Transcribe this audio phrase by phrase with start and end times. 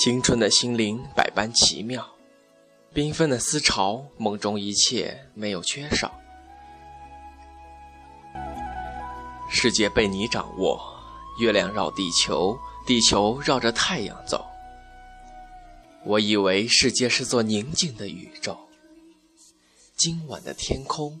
[0.00, 2.14] 青春的心灵百般奇妙，
[2.94, 6.10] 缤纷的思潮，梦中一切没有缺少。
[9.50, 10.80] 世界被你掌握，
[11.38, 14.42] 月亮绕地球，地球绕着太阳走。
[16.06, 18.56] 我以为世界是座宁静的宇宙，
[19.98, 21.20] 今晚的天空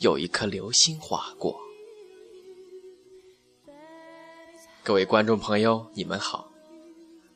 [0.00, 1.60] 有一颗流星划过。
[4.82, 6.49] 各位观众朋友，你们好。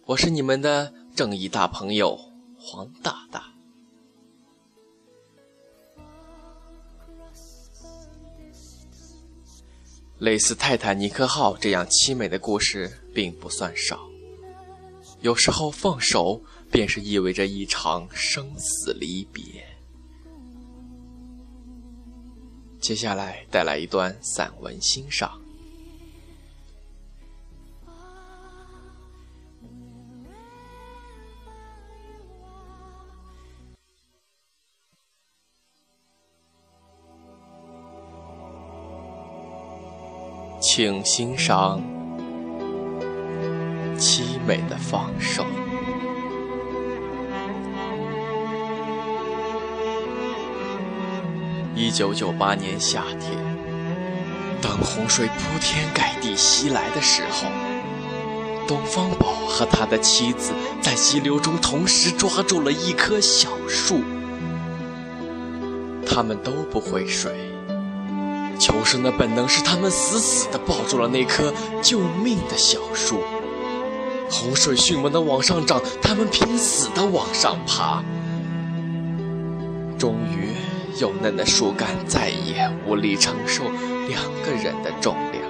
[0.06, 2.14] 我是你们的正义大朋友
[2.58, 3.42] 黄大大。
[10.18, 13.98] 类似泰坦尼克号这样凄美的故事并不算少，
[15.22, 16.38] 有时候放手
[16.70, 19.42] 便是意味着一场生死离别。
[22.78, 25.40] 接下来带来一段散文欣赏。
[40.66, 41.78] 请欣赏
[43.98, 45.44] 凄美的放手。
[51.74, 53.38] 一九九八年夏天，
[54.62, 57.46] 当洪水铺天盖地袭来的时候，
[58.66, 64.00] 东方宝和他的妻子在急流中同时抓住了一棵小树，
[66.06, 67.53] 他们都不会水。
[68.58, 71.52] 求生的本能使他们死死地抱住了那棵
[71.82, 73.20] 救命的小树。
[74.30, 78.02] 洪水迅猛地往上涨，他们拼死地往上爬。
[79.98, 80.54] 终于，
[81.00, 83.64] 幼嫩的树干再也无力承受
[84.08, 85.44] 两个人的重量，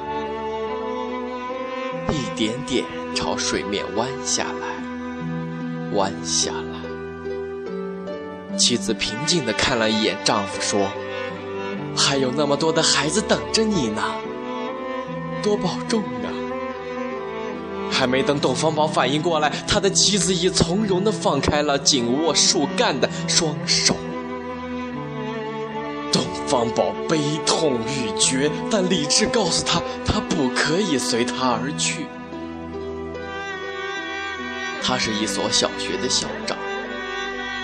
[2.11, 6.85] 一点点朝水面弯下来，弯下来。
[8.57, 10.89] 妻子平静地看了一眼丈夫，说。
[11.97, 14.03] 还有那么多的孩子等着你呢，
[15.43, 16.29] 多保重啊！
[17.91, 23.97] 还没等董方宝反应过来，他的妻子已从容地放开了紧握树干的双手。
[26.13, 32.07] 董方宝悲痛欲绝，但理智告诉他，他不可以随他而去。
[34.83, 36.59] 他是一所小学的校长，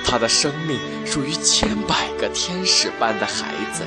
[0.05, 3.85] 他的生命属于千百个天使般的孩子。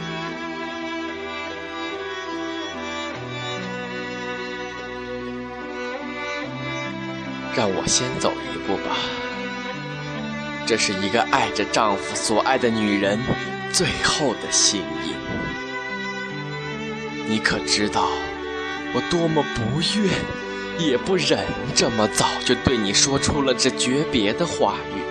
[7.56, 8.98] 让我先走一步吧，
[10.66, 13.20] 这是一个爱着丈夫所爱的女人
[13.72, 15.14] 最后的心意。
[17.28, 18.10] 你可知道，
[18.94, 20.12] 我多么不愿，
[20.80, 25.02] 也不忍这么早就对你说出了这诀别的话语。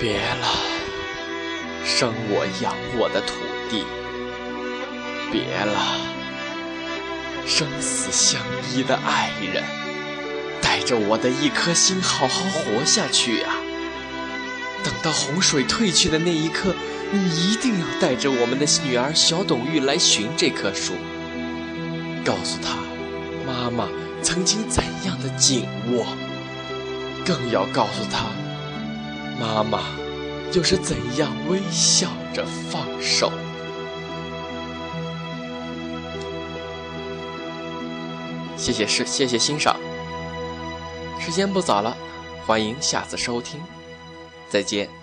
[0.00, 0.48] 别了，
[1.84, 3.34] 生我养我的土
[3.70, 3.84] 地。
[5.30, 5.96] 别了，
[7.46, 8.40] 生死相
[8.72, 9.79] 依的爱人。
[10.62, 13.54] 带着我的一颗心，好好活下去啊！
[14.82, 16.74] 等到洪水退去的那一刻，
[17.12, 20.94] 你一定要带着我们的女儿小董玉来寻这棵树，
[22.24, 22.78] 告诉她
[23.46, 23.88] 妈妈
[24.22, 26.06] 曾经怎样的紧握，
[27.26, 28.26] 更要告诉她
[29.38, 29.80] 妈妈
[30.52, 33.30] 又是怎样微笑着放手。
[38.56, 39.74] 谢谢是谢谢欣赏。
[41.20, 41.96] 时间不早了，
[42.46, 43.60] 欢迎下次收听，
[44.48, 44.99] 再见。